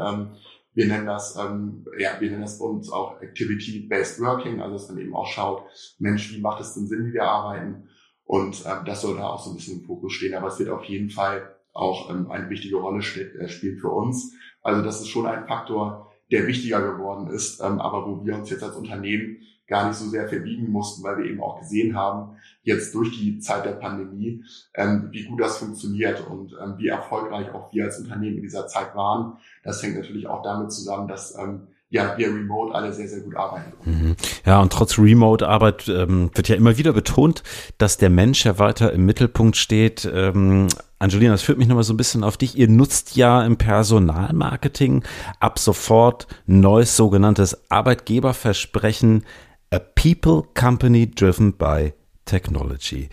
Wir 0.73 0.87
nennen 0.87 1.07
das, 1.07 1.37
ähm, 1.37 1.85
ja, 1.99 2.21
wir 2.21 2.31
nennen 2.31 2.43
das 2.43 2.59
bei 2.59 2.65
uns 2.65 2.91
auch 2.91 3.21
Activity-Based 3.21 4.21
Working, 4.21 4.61
also 4.61 4.75
dass 4.75 4.89
man 4.89 4.99
eben 4.99 5.15
auch 5.15 5.27
schaut, 5.27 5.65
Mensch, 5.99 6.33
wie 6.33 6.41
macht 6.41 6.61
es 6.61 6.75
denn 6.75 6.87
Sinn, 6.87 7.07
wie 7.07 7.13
wir 7.13 7.25
arbeiten? 7.25 7.89
Und 8.25 8.65
ähm, 8.65 8.85
das 8.85 9.03
soll 9.03 9.17
da 9.17 9.27
auch 9.27 9.43
so 9.43 9.51
ein 9.51 9.57
bisschen 9.57 9.81
im 9.81 9.87
Fokus 9.87 10.13
stehen. 10.13 10.35
Aber 10.35 10.47
es 10.47 10.59
wird 10.59 10.71
auf 10.71 10.85
jeden 10.85 11.11
Fall 11.11 11.57
auch 11.73 12.11
ähm, 12.11 12.31
eine 12.31 12.49
wichtige 12.49 12.77
Rolle 12.77 12.99
äh, 12.99 13.49
spielen 13.49 13.79
für 13.79 13.91
uns. 13.91 14.35
Also 14.63 14.83
das 14.83 15.01
ist 15.01 15.09
schon 15.09 15.27
ein 15.27 15.47
Faktor, 15.47 16.13
der 16.31 16.47
wichtiger 16.47 16.81
geworden 16.81 17.29
ist, 17.29 17.61
ähm, 17.61 17.81
aber 17.81 18.07
wo 18.07 18.25
wir 18.25 18.37
uns 18.37 18.51
jetzt 18.51 18.63
als 18.63 18.77
Unternehmen 18.77 19.39
gar 19.71 19.87
nicht 19.87 19.97
so 19.97 20.07
sehr 20.09 20.29
verbiegen 20.29 20.71
mussten, 20.71 21.03
weil 21.03 21.19
wir 21.19 21.25
eben 21.25 21.41
auch 21.41 21.61
gesehen 21.61 21.97
haben, 21.97 22.37
jetzt 22.63 22.95
durch 22.95 23.13
die 23.13 23.39
Zeit 23.39 23.65
der 23.65 23.73
Pandemie, 23.73 24.45
ähm, 24.75 25.09
wie 25.13 25.25
gut 25.25 25.41
das 25.41 25.59
funktioniert 25.59 26.27
und 26.27 26.55
ähm, 26.63 26.75
wie 26.77 26.89
erfolgreich 26.89 27.55
auch 27.55 27.73
wir 27.73 27.85
als 27.85 27.99
Unternehmen 28.01 28.37
in 28.37 28.43
dieser 28.43 28.67
Zeit 28.67 28.95
waren. 28.95 29.39
Das 29.63 29.83
hängt 29.83 29.97
natürlich 29.97 30.27
auch 30.27 30.43
damit 30.43 30.73
zusammen, 30.73 31.09
dass 31.09 31.39
ähm, 31.39 31.69
ja, 31.89 32.17
wir 32.17 32.29
remote 32.29 32.75
alle 32.75 32.93
sehr, 32.93 33.09
sehr 33.09 33.21
gut 33.21 33.37
arbeiten. 33.37 33.73
Mhm. 33.85 34.17
Ja, 34.45 34.61
und 34.61 34.73
trotz 34.73 34.97
Remote-Arbeit 34.97 35.89
ähm, 35.89 36.31
wird 36.35 36.49
ja 36.49 36.55
immer 36.55 36.77
wieder 36.77 36.93
betont, 36.93 37.43
dass 37.79 37.97
der 37.97 38.11
Mensch 38.11 38.45
ja 38.45 38.59
weiter 38.59 38.93
im 38.93 39.07
Mittelpunkt 39.07 39.57
steht. 39.57 40.09
Ähm, 40.13 40.69
Angelina, 41.01 41.33
das 41.33 41.43
führt 41.43 41.59
mich 41.59 41.67
nochmal 41.67 41.83
so 41.83 41.93
ein 41.93 41.97
bisschen 41.97 42.23
auf 42.23 42.37
dich. 42.37 42.57
Ihr 42.57 42.69
nutzt 42.69 43.17
ja 43.17 43.45
im 43.45 43.57
Personalmarketing 43.57 45.03
ab 45.41 45.59
sofort 45.59 46.29
neues 46.47 46.97
sogenanntes 46.97 47.71
Arbeitgeberversprechen 47.71 49.25
A 49.73 49.79
People 49.79 50.43
Company 50.55 51.09
Driven 51.09 51.53
by 51.53 51.93
Technology. 52.25 53.09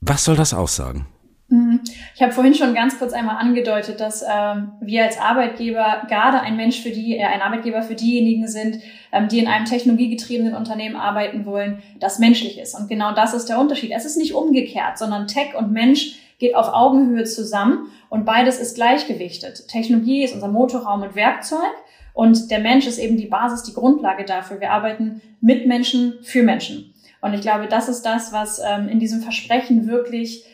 Was 0.00 0.24
soll 0.24 0.34
das 0.34 0.54
aussagen? 0.54 1.06
Mhm. 1.48 1.80
Ich 2.14 2.22
habe 2.22 2.32
vorhin 2.32 2.54
schon 2.54 2.74
ganz 2.74 2.98
kurz 2.98 3.12
einmal 3.12 3.36
angedeutet, 3.36 4.00
dass 4.00 4.22
ähm, 4.22 4.72
wir 4.80 5.04
als 5.04 5.18
Arbeitgeber 5.18 6.04
gerade 6.08 6.40
ein 6.40 6.56
Mensch 6.56 6.80
für 6.80 6.88
die, 6.88 7.18
äh, 7.18 7.24
ein 7.24 7.42
Arbeitgeber 7.42 7.82
für 7.82 7.94
diejenigen 7.94 8.48
sind, 8.48 8.78
ähm, 9.12 9.28
die 9.28 9.40
in 9.40 9.46
einem 9.46 9.66
technologiegetriebenen 9.66 10.54
Unternehmen 10.54 10.96
arbeiten 10.96 11.44
wollen, 11.44 11.82
das 12.00 12.18
menschlich 12.18 12.58
ist. 12.58 12.74
Und 12.74 12.88
genau 12.88 13.12
das 13.14 13.34
ist 13.34 13.50
der 13.50 13.58
Unterschied. 13.58 13.92
Es 13.94 14.06
ist 14.06 14.16
nicht 14.16 14.32
umgekehrt, 14.32 14.96
sondern 14.96 15.26
Tech 15.26 15.54
und 15.54 15.70
Mensch 15.70 16.14
geht 16.38 16.54
auf 16.54 16.72
Augenhöhe 16.72 17.24
zusammen 17.24 17.90
und 18.08 18.24
beides 18.24 18.58
ist 18.58 18.74
gleichgewichtet. 18.74 19.68
Technologie 19.68 20.24
ist 20.24 20.34
unser 20.34 20.48
Motorraum 20.48 21.02
und 21.02 21.14
Werkzeug 21.14 21.74
und 22.14 22.50
der 22.50 22.60
Mensch 22.60 22.86
ist 22.86 22.98
eben 22.98 23.16
die 23.18 23.26
Basis, 23.26 23.64
die 23.64 23.74
Grundlage 23.74 24.24
dafür. 24.24 24.60
Wir 24.60 24.70
arbeiten 24.70 25.20
mit 25.40 25.66
Menschen 25.66 26.14
für 26.22 26.42
Menschen. 26.44 26.94
Und 27.20 27.34
ich 27.34 27.40
glaube, 27.40 27.66
das 27.66 27.88
ist 27.88 28.02
das, 28.02 28.32
was 28.32 28.60
ähm, 28.64 28.88
in 28.88 29.00
diesem 29.00 29.20
Versprechen 29.20 29.88
wirklich 29.88 30.46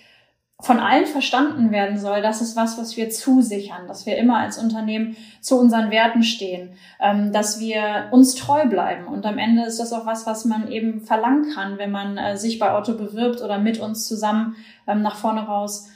von 0.58 0.78
allen 0.78 1.06
verstanden 1.06 1.70
werden 1.70 1.98
soll, 1.98 2.22
das 2.22 2.42
ist 2.42 2.56
was, 2.56 2.78
was 2.78 2.96
wir 2.96 3.10
zusichern, 3.10 3.86
dass 3.88 4.04
wir 4.06 4.16
immer 4.16 4.38
als 4.38 4.58
Unternehmen 4.58 5.16
zu 5.40 5.58
unseren 5.58 5.90
Werten 5.90 6.22
stehen, 6.22 6.70
ähm, 7.00 7.32
dass 7.32 7.60
wir 7.60 8.08
uns 8.10 8.34
treu 8.34 8.66
bleiben. 8.66 9.06
Und 9.06 9.26
am 9.26 9.38
Ende 9.38 9.64
ist 9.64 9.80
das 9.80 9.92
auch 9.92 10.06
was, 10.06 10.26
was 10.26 10.44
man 10.44 10.70
eben 10.70 11.00
verlangen 11.00 11.52
kann, 11.54 11.78
wenn 11.78 11.90
man 11.90 12.16
äh, 12.16 12.36
sich 12.36 12.58
bei 12.58 12.76
Otto 12.76 12.94
bewirbt 12.94 13.42
oder 13.42 13.58
mit 13.58 13.80
uns 13.80 14.06
zusammen 14.06 14.56
ähm, 14.86 15.02
nach 15.02 15.16
vorne 15.16 15.42
raus 15.42 15.88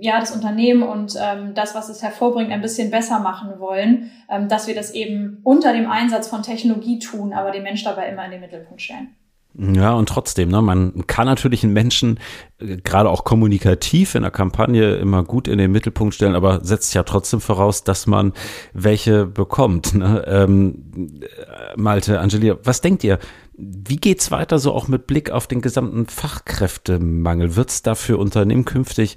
ja, 0.00 0.20
das 0.20 0.30
Unternehmen 0.30 0.82
und 0.82 1.16
ähm, 1.20 1.54
das, 1.54 1.74
was 1.74 1.88
es 1.88 2.02
hervorbringt, 2.02 2.50
ein 2.50 2.60
bisschen 2.62 2.90
besser 2.90 3.20
machen 3.20 3.58
wollen, 3.58 4.10
ähm, 4.30 4.48
dass 4.48 4.66
wir 4.66 4.74
das 4.74 4.92
eben 4.92 5.40
unter 5.42 5.72
dem 5.72 5.90
Einsatz 5.90 6.28
von 6.28 6.42
Technologie 6.42 6.98
tun, 6.98 7.32
aber 7.32 7.50
den 7.50 7.62
Mensch 7.62 7.84
dabei 7.84 8.08
immer 8.08 8.24
in 8.24 8.32
den 8.32 8.40
Mittelpunkt 8.40 8.82
stellen. 8.82 9.14
Ja, 9.56 9.92
und 9.92 10.08
trotzdem, 10.08 10.48
ne, 10.48 10.60
man 10.62 11.06
kann 11.06 11.26
natürlich 11.26 11.62
einen 11.62 11.72
Menschen 11.72 12.18
äh, 12.58 12.76
gerade 12.78 13.08
auch 13.08 13.22
kommunikativ 13.22 14.16
in 14.16 14.22
der 14.22 14.32
Kampagne 14.32 14.96
immer 14.96 15.22
gut 15.22 15.46
in 15.46 15.58
den 15.58 15.70
Mittelpunkt 15.70 16.14
stellen, 16.14 16.34
aber 16.34 16.64
setzt 16.64 16.92
ja 16.92 17.04
trotzdem 17.04 17.40
voraus, 17.40 17.84
dass 17.84 18.08
man 18.08 18.32
welche 18.72 19.26
bekommt. 19.26 19.94
Ne? 19.94 20.24
Ähm, 20.26 21.20
äh, 21.22 21.76
Malte, 21.76 22.18
Angelia, 22.18 22.56
was 22.64 22.80
denkt 22.80 23.04
ihr? 23.04 23.20
Wie 23.56 23.96
geht's 23.96 24.32
weiter 24.32 24.58
so 24.58 24.72
auch 24.72 24.88
mit 24.88 25.06
Blick 25.06 25.30
auf 25.30 25.46
den 25.46 25.60
gesamten 25.60 26.06
Fachkräftemangel? 26.06 27.54
Wird's 27.54 27.82
da 27.82 27.94
für 27.94 28.18
Unternehmen 28.18 28.64
künftig 28.64 29.16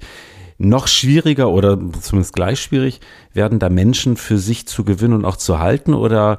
noch 0.58 0.88
schwieriger 0.88 1.50
oder 1.50 1.78
zumindest 2.00 2.34
gleich 2.34 2.60
schwierig 2.60 3.00
werden, 3.32 3.58
da 3.58 3.68
Menschen 3.68 4.16
für 4.16 4.38
sich 4.38 4.66
zu 4.66 4.84
gewinnen 4.84 5.14
und 5.14 5.24
auch 5.24 5.36
zu 5.36 5.58
halten? 5.58 5.94
Oder 5.94 6.38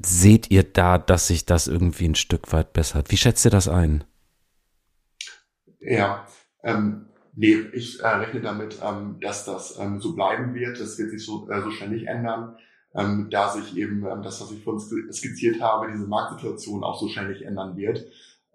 seht 0.00 0.50
ihr 0.50 0.62
da, 0.62 0.98
dass 0.98 1.26
sich 1.26 1.44
das 1.46 1.66
irgendwie 1.66 2.08
ein 2.08 2.14
Stück 2.14 2.52
weit 2.52 2.72
bessert? 2.72 3.10
Wie 3.10 3.16
schätzt 3.16 3.44
ihr 3.44 3.50
das 3.50 3.68
ein? 3.68 4.04
Ja, 5.80 6.26
ähm, 6.62 7.06
nee, 7.34 7.56
ich 7.72 8.00
äh, 8.00 8.06
rechne 8.06 8.40
damit, 8.40 8.78
ähm, 8.82 9.18
dass 9.20 9.44
das 9.44 9.78
ähm, 9.78 10.00
so 10.00 10.14
bleiben 10.14 10.54
wird. 10.54 10.80
Das 10.80 10.98
wird 10.98 11.10
sich 11.10 11.24
so, 11.24 11.48
äh, 11.50 11.60
so 11.62 11.70
schnell 11.70 11.90
nicht 11.90 12.06
ändern, 12.06 12.56
ähm, 12.94 13.28
da 13.30 13.50
sich 13.50 13.76
eben 13.76 14.06
ähm, 14.06 14.22
das, 14.22 14.40
was 14.40 14.52
ich 14.52 14.62
vorhin 14.62 15.12
skizziert 15.12 15.60
habe, 15.60 15.90
diese 15.92 16.06
Marktsituation 16.06 16.84
auch 16.84 17.00
so 17.00 17.08
schnell 17.08 17.28
nicht 17.28 17.42
ändern 17.42 17.76
wird. 17.76 18.06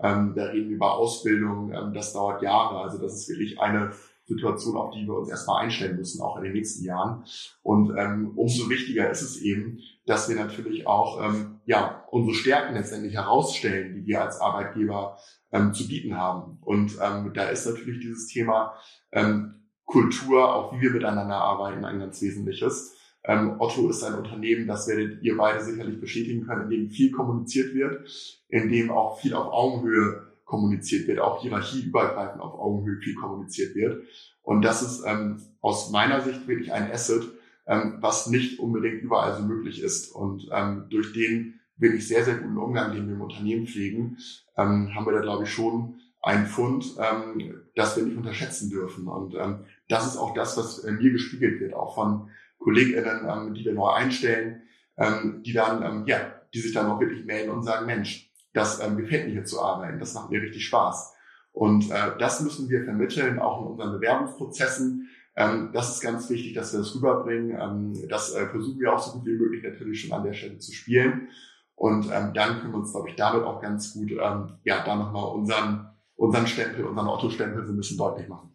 Ähm, 0.03 0.33
da 0.35 0.45
reden 0.45 0.69
wir 0.69 0.75
über 0.77 0.93
Ausbildung, 0.93 1.71
ähm, 1.73 1.93
das 1.93 2.13
dauert 2.13 2.41
Jahre. 2.41 2.81
Also 2.81 2.97
das 2.97 3.13
ist 3.13 3.29
wirklich 3.29 3.59
eine 3.59 3.91
Situation, 4.25 4.77
auf 4.77 4.93
die 4.93 5.05
wir 5.05 5.15
uns 5.15 5.29
erstmal 5.29 5.63
einstellen 5.63 5.97
müssen, 5.97 6.21
auch 6.21 6.37
in 6.37 6.43
den 6.43 6.53
nächsten 6.53 6.85
Jahren. 6.85 7.25
Und 7.63 7.93
ähm, 7.97 8.31
umso 8.35 8.69
wichtiger 8.69 9.09
ist 9.09 9.21
es 9.21 9.41
eben, 9.41 9.79
dass 10.05 10.29
wir 10.29 10.35
natürlich 10.35 10.87
auch 10.87 11.21
ähm, 11.21 11.59
ja 11.65 12.05
unsere 12.11 12.35
Stärken 12.35 12.75
letztendlich 12.75 13.13
herausstellen, 13.13 13.95
die 13.95 14.05
wir 14.05 14.21
als 14.21 14.39
Arbeitgeber 14.39 15.17
ähm, 15.51 15.73
zu 15.73 15.87
bieten 15.87 16.17
haben. 16.17 16.57
Und 16.61 16.97
ähm, 17.01 17.31
da 17.33 17.49
ist 17.49 17.65
natürlich 17.65 17.99
dieses 17.99 18.27
Thema 18.27 18.73
ähm, 19.11 19.55
Kultur, 19.85 20.55
auch 20.55 20.73
wie 20.73 20.81
wir 20.81 20.91
miteinander 20.91 21.35
arbeiten, 21.35 21.83
ein 21.83 21.99
ganz 21.99 22.21
wesentliches. 22.21 22.95
Ähm, 23.23 23.57
Otto 23.59 23.89
ist 23.89 24.03
ein 24.03 24.15
Unternehmen, 24.15 24.67
das 24.67 24.87
werdet 24.87 25.21
ihr 25.21 25.37
beide 25.37 25.63
sicherlich 25.63 25.99
bestätigen 25.99 26.47
können, 26.47 26.63
in 26.63 26.69
dem 26.69 26.89
viel 26.89 27.11
kommuniziert 27.11 27.73
wird, 27.75 28.09
in 28.49 28.69
dem 28.69 28.89
auch 28.89 29.19
viel 29.19 29.33
auf 29.33 29.51
Augenhöhe 29.51 30.30
kommuniziert 30.51 31.07
wird, 31.07 31.19
auch 31.19 31.41
hierarchieübergreifend 31.41 32.41
auf 32.41 32.59
Augenhöhe 32.59 32.99
viel 32.99 33.15
kommuniziert 33.15 33.73
wird. 33.73 34.03
Und 34.43 34.63
das 34.63 34.81
ist 34.81 35.03
ähm, 35.07 35.41
aus 35.61 35.91
meiner 35.91 36.19
Sicht 36.19 36.45
wirklich 36.45 36.73
ein 36.73 36.91
Asset, 36.91 37.23
ähm, 37.65 37.99
was 38.01 38.27
nicht 38.27 38.59
unbedingt 38.59 39.01
überall 39.01 39.33
so 39.33 39.43
möglich 39.43 39.81
ist. 39.81 40.11
Und 40.11 40.49
ähm, 40.51 40.87
durch 40.89 41.13
den 41.13 41.61
wirklich 41.77 42.05
sehr, 42.05 42.25
sehr 42.25 42.35
guten 42.35 42.57
Umgang, 42.57 42.93
den 42.93 43.07
wir 43.07 43.15
im 43.15 43.21
Unternehmen 43.21 43.65
pflegen, 43.65 44.17
ähm, 44.57 44.93
haben 44.93 45.05
wir 45.05 45.13
da, 45.13 45.21
glaube 45.21 45.45
ich, 45.45 45.49
schon 45.49 46.01
einen 46.21 46.47
Fund, 46.47 46.97
ähm, 46.99 47.61
das 47.75 47.95
wir 47.95 48.03
nicht 48.03 48.17
unterschätzen 48.17 48.69
dürfen. 48.69 49.07
Und 49.07 49.33
ähm, 49.35 49.61
das 49.87 50.05
ist 50.05 50.17
auch 50.17 50.33
das, 50.33 50.57
was 50.57 50.79
äh, 50.79 50.91
mir 50.91 51.11
gespiegelt 51.11 51.61
wird, 51.61 51.73
auch 51.73 51.95
von 51.95 52.29
KollegInnen, 52.59 53.21
ähm, 53.25 53.53
die 53.53 53.63
wir 53.63 53.73
neu 53.73 53.89
einstellen, 53.89 54.63
ähm, 54.97 55.43
die 55.45 55.53
dann, 55.53 55.81
ähm, 55.81 56.03
ja, 56.07 56.19
die 56.53 56.59
sich 56.59 56.73
dann 56.73 56.87
auch 56.87 56.99
wirklich 56.99 57.23
melden 57.23 57.51
und 57.51 57.63
sagen, 57.63 57.85
Mensch, 57.85 58.30
das 58.53 58.79
ähm, 58.79 58.97
gefällt 58.97 59.27
mir 59.27 59.33
hier 59.33 59.45
zu 59.45 59.61
arbeiten, 59.61 59.99
das 59.99 60.13
macht 60.13 60.29
mir 60.29 60.41
richtig 60.41 60.65
Spaß. 60.65 61.13
Und 61.53 61.91
äh, 61.91 62.17
das 62.19 62.41
müssen 62.41 62.69
wir 62.69 62.83
vermitteln, 62.83 63.39
auch 63.39 63.61
in 63.61 63.67
unseren 63.67 63.91
Bewerbungsprozessen. 63.93 65.09
Ähm, 65.35 65.69
das 65.73 65.95
ist 65.95 66.01
ganz 66.01 66.29
wichtig, 66.29 66.53
dass 66.53 66.73
wir 66.73 66.79
das 66.79 66.95
rüberbringen. 66.95 67.57
Ähm, 67.59 68.07
das 68.09 68.33
äh, 68.33 68.47
versuchen 68.47 68.79
wir 68.79 68.93
auch 68.93 68.99
so 68.99 69.17
gut 69.17 69.25
wie 69.25 69.37
möglich 69.37 69.63
natürlich 69.63 70.01
schon 70.01 70.17
an 70.17 70.23
der 70.23 70.33
Stelle 70.33 70.59
zu 70.59 70.71
spielen. 70.71 71.29
Und 71.75 72.05
ähm, 72.13 72.31
dann 72.33 72.59
können 72.59 72.73
wir 72.73 72.79
uns, 72.79 72.91
glaube 72.91 73.09
ich, 73.09 73.15
damit 73.15 73.43
auch 73.43 73.61
ganz 73.61 73.93
gut, 73.93 74.11
ähm, 74.11 74.53
ja, 74.63 74.83
da 74.85 74.95
nochmal 74.95 75.33
unseren, 75.33 75.89
unseren 76.15 76.47
Stempel, 76.47 76.85
unseren 76.85 77.07
Otto-Stempel 77.07 77.65
so 77.65 77.73
ein 77.73 77.77
bisschen 77.77 77.97
deutlich 77.97 78.27
machen. 78.27 78.51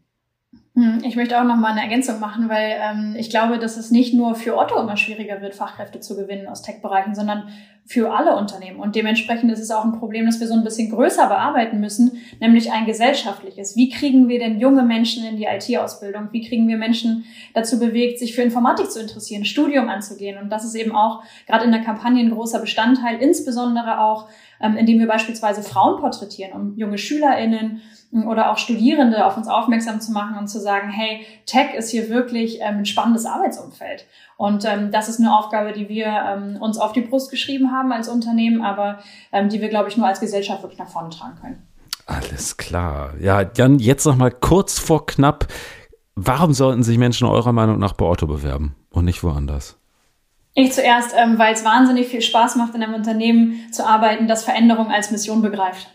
Hm, 0.75 1.03
ich 1.05 1.17
möchte 1.17 1.41
auch 1.41 1.45
noch 1.45 1.57
mal 1.57 1.73
eine 1.73 1.83
Ergänzung 1.83 2.21
machen, 2.21 2.49
weil 2.49 2.79
ähm, 2.79 3.17
ich 3.19 3.31
glaube, 3.31 3.59
dass 3.59 3.77
es 3.77 3.91
nicht 3.91 4.15
nur 4.15 4.35
für 4.35 4.57
Otto 4.57 4.79
immer 4.79 4.97
schwieriger 4.97 5.41
wird, 5.41 5.55
Fachkräfte 5.55 6.01
zu 6.01 6.17
gewinnen 6.17 6.47
aus 6.47 6.63
Tech-Bereichen, 6.63 7.15
sondern 7.15 7.49
für 7.87 8.13
alle 8.13 8.37
Unternehmen. 8.37 8.81
Und 8.81 8.97
dementsprechend 8.97 9.51
ist 9.53 9.61
es 9.61 9.71
auch 9.71 9.85
ein 9.85 9.99
Problem, 9.99 10.27
das 10.27 10.41
wir 10.41 10.49
so 10.49 10.55
ein 10.55 10.65
bisschen 10.65 10.91
größer 10.91 11.29
bearbeiten 11.29 11.79
müssen, 11.79 12.21
nämlich 12.41 12.73
ein 12.73 12.85
gesellschaftliches. 12.85 13.77
Wie 13.77 13.91
kriegen 13.91 14.29
wir 14.29 14.41
denn 14.41 14.59
junge 14.59 14.83
Menschen 14.83 15.25
in 15.25 15.37
die 15.37 15.45
IT-Ausbildung? 15.45 16.29
Wie 16.33 16.47
kriegen 16.47 16.67
wir 16.67 16.79
Menschen 16.79 17.25
dazu 17.55 17.79
bewegt, 17.79 18.19
sich 18.19 18.35
für 18.35 18.43
Informatik 18.43 18.91
zu 18.91 19.01
interessieren, 19.01 19.45
Studium 19.45 19.89
anzugehen? 19.89 20.37
Und 20.37 20.51
das 20.51 20.65
ist 20.65 20.75
eben 20.75 20.97
auch 20.97 21.23
gerade 21.47 21.65
in 21.65 21.71
der 21.71 21.83
Kampagne 21.83 22.25
ein 22.25 22.31
großer 22.31 22.59
Bestandteil, 22.59 23.19
insbesondere 23.21 24.01
auch, 24.01 24.29
ähm, 24.61 24.77
indem 24.77 24.99
wir 24.99 25.07
beispielsweise 25.07 25.63
Frauen 25.63 26.01
porträtieren, 26.01 26.53
um 26.55 26.77
junge 26.77 26.99
SchülerInnen 26.99 27.83
oder 28.25 28.51
auch 28.51 28.59
Studierende 28.59 29.27
auf 29.27 29.37
uns 29.37 29.49
aufmerksam 29.49 30.01
zu 30.01 30.13
machen 30.13 30.39
und 30.39 30.49
zu 30.49 30.61
sagen, 30.61 30.91
hey, 30.91 31.27
Tech 31.45 31.75
ist 31.75 31.91
hier 31.91 32.09
wirklich 32.09 32.61
ähm, 32.61 32.79
ein 32.79 32.87
spannendes 32.87 33.27
Arbeitsumfeld. 33.27 34.07
Und 34.37 34.65
ähm, 34.65 34.91
das 34.91 35.09
ist 35.09 35.21
eine 35.21 35.37
Aufgabe, 35.37 35.73
die 35.73 35.89
wir 35.89 36.07
ähm, 36.07 36.57
uns 36.61 36.79
auf 36.79 36.93
die 36.93 37.01
Brust 37.01 37.31
geschrieben 37.31 37.73
haben 37.77 37.93
als 37.93 38.09
Unternehmen, 38.09 38.63
aber 38.63 38.99
ähm, 39.33 39.49
die 39.49 39.61
wir, 39.61 39.69
glaube 39.69 39.89
ich, 39.89 39.97
nur 39.97 40.07
als 40.07 40.21
Gesellschaft 40.21 40.63
wirklich 40.63 40.79
nach 40.79 40.89
vorne 40.89 41.11
tragen 41.11 41.39
können. 41.41 41.67
Alles 42.07 42.57
klar. 42.57 43.15
Ja, 43.21 43.45
dann 43.45 43.79
jetzt 43.79 44.07
noch 44.07 44.17
mal 44.17 44.31
kurz 44.31 44.79
vor 44.79 45.07
knapp. 45.07 45.49
Warum 46.15 46.55
sollten 46.55 46.83
sich 46.83 46.99
Menschen 46.99 47.27
eurer 47.27 47.53
Meinung 47.53 47.79
nach 47.79 47.93
bei 47.93 48.07
Otto 48.07 48.27
bewerben 48.27 48.75
und 48.91 49.05
nicht 49.05 49.23
woanders? 49.23 49.79
Ich 50.55 50.73
zuerst, 50.73 51.15
ähm, 51.15 51.39
weil 51.39 51.53
es 51.53 51.65
wahnsinnig 51.65 52.09
viel 52.09 52.23
Spaß 52.23 52.57
macht, 52.57 52.75
in 52.75 52.83
einem 52.83 52.95
Unternehmen 52.95 53.71
zu 53.73 53.87
arbeiten, 53.87 54.27
das 54.27 54.45
Veränderung 54.45 54.91
als 54.91 55.11
Mission 55.11 55.43
begreift. 55.43 55.89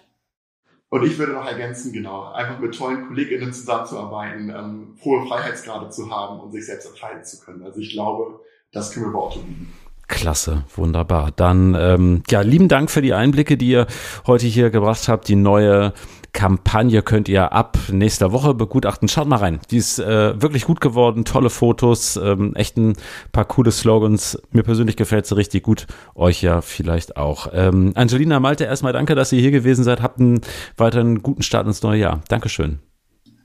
Und 0.90 1.04
ich 1.04 1.18
würde 1.18 1.32
noch 1.32 1.48
ergänzen, 1.48 1.94
genau, 1.94 2.32
einfach 2.34 2.60
mit 2.60 2.76
tollen 2.76 3.08
KollegInnen 3.08 3.54
zusammenzuarbeiten, 3.54 4.50
ähm, 4.50 4.98
hohe 5.04 5.26
Freiheitsgrade 5.26 5.90
zu 5.90 6.12
haben 6.12 6.42
und 6.42 6.52
sich 6.52 6.66
selbst 6.66 6.86
entfalten 6.86 7.24
zu 7.24 7.40
können. 7.40 7.64
Also 7.64 7.80
ich 7.80 7.92
glaube, 7.92 8.42
das 8.74 8.92
können 8.92 9.08
wir 9.08 9.14
bei 9.14 9.20
Otto 9.20 9.40
bieten. 9.40 9.74
Klasse, 10.12 10.66
wunderbar. 10.76 11.32
Dann 11.34 11.74
ähm, 11.80 12.22
ja, 12.30 12.42
lieben 12.42 12.68
Dank 12.68 12.92
für 12.92 13.02
die 13.02 13.14
Einblicke, 13.14 13.56
die 13.56 13.70
ihr 13.70 13.88
heute 14.28 14.46
hier 14.46 14.70
gebracht 14.70 15.08
habt. 15.08 15.30
Die 15.30 15.38
neue 15.38 15.94
Kampagne 16.34 17.02
könnt 17.02 17.30
ihr 17.30 17.54
ab 17.54 17.78
nächster 17.90 18.34
Woche 18.34 18.54
begutachten. 18.54 19.08
Schaut 19.08 19.30
mal 19.30 19.38
rein. 19.38 19.62
Die 19.72 19.78
ist 19.78 20.00
äh, 20.00 20.40
wirklich 20.40 20.66
gut 20.66 20.82
geworden, 20.82 21.24
tolle 21.24 21.50
Fotos, 21.50 22.18
ähm, 22.18 22.54
echt 22.56 22.76
ein 22.76 22.98
paar 23.32 23.46
coole 23.46 23.72
Slogans. 23.72 24.38
Mir 24.52 24.64
persönlich 24.64 24.98
gefällt 24.98 25.26
sie 25.26 25.38
richtig 25.38 25.64
gut, 25.64 25.88
euch 26.14 26.42
ja 26.42 26.60
vielleicht 26.60 27.16
auch. 27.16 27.48
Ähm, 27.54 27.94
Angelina 27.96 28.42
Malte, 28.42 28.66
erstmal 28.66 28.94
danke, 28.94 29.16
dass 29.16 29.32
ihr 29.32 29.40
hier 29.40 29.52
gewesen 29.52 29.86
seid. 29.86 30.02
Habt 30.02 30.20
einen 30.20 30.42
weiteren 30.76 31.24
guten 31.24 31.42
Start 31.42 31.68
ins 31.68 31.84
neue 31.84 32.00
Jahr. 32.00 32.20
Dankeschön. 32.28 32.80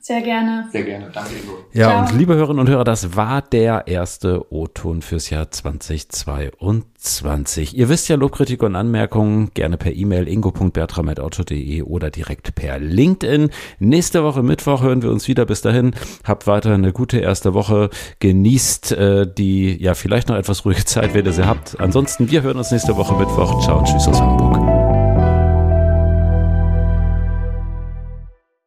Sehr 0.07 0.21
gerne. 0.21 0.69
Sehr 0.71 0.83
gerne. 0.83 1.09
Danke, 1.13 1.31
Ingo. 1.35 1.57
Ja, 1.73 1.89
Ciao. 1.89 1.99
und 1.99 2.13
liebe 2.17 2.35
Hörerinnen 2.35 2.61
und 2.61 2.69
Hörer, 2.69 2.85
das 2.85 3.17
war 3.17 3.41
der 3.41 3.87
erste 3.87 4.53
O-Ton 4.53 5.01
fürs 5.01 5.29
Jahr 5.29 5.51
2022. 5.51 7.75
Ihr 7.75 7.89
wisst 7.89 8.07
ja, 8.07 8.15
Lobkritik 8.15 8.63
und 8.63 8.77
Anmerkungen 8.77 9.51
gerne 9.53 9.75
per 9.75 9.91
E-Mail 9.91 10.29
ingo.bertram.auto.de 10.29 11.81
oder 11.81 12.09
direkt 12.09 12.55
per 12.55 12.79
LinkedIn. 12.79 13.49
Nächste 13.79 14.23
Woche 14.23 14.43
Mittwoch 14.43 14.81
hören 14.81 15.01
wir 15.01 15.11
uns 15.11 15.27
wieder. 15.27 15.45
Bis 15.45 15.61
dahin, 15.61 15.93
habt 16.23 16.47
weiter 16.47 16.73
eine 16.73 16.93
gute 16.93 17.19
erste 17.19 17.53
Woche. 17.53 17.89
Genießt 18.19 18.93
äh, 18.93 19.27
die, 19.29 19.75
ja, 19.83 19.93
vielleicht 19.93 20.29
noch 20.29 20.37
etwas 20.37 20.63
ruhige 20.63 20.85
Zeit, 20.85 21.13
wenn 21.15 21.25
ihr 21.25 21.33
sie 21.33 21.45
habt. 21.45 21.81
Ansonsten, 21.81 22.31
wir 22.31 22.43
hören 22.43 22.55
uns 22.55 22.71
nächste 22.71 22.95
Woche 22.95 23.13
Mittwoch. 23.15 23.61
Ciao 23.61 23.79
und 23.79 23.89
tschüss 23.89 24.07
aus 24.07 24.21
Hamburg. 24.21 24.76